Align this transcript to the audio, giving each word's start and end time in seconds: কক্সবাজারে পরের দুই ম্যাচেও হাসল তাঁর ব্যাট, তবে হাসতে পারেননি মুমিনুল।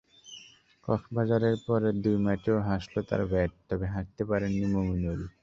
কক্সবাজারে 0.87 1.49
পরের 1.65 1.95
দুই 2.03 2.17
ম্যাচেও 2.25 2.57
হাসল 2.67 2.95
তাঁর 3.09 3.21
ব্যাট, 3.31 3.51
তবে 3.69 3.85
হাসতে 3.95 4.21
পারেননি 4.29 4.65
মুমিনুল। 4.73 5.21